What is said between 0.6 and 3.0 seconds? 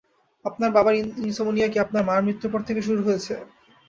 বাবার ইনসমনিয়া কি আপনার মার মৃত্যুর পর থেকে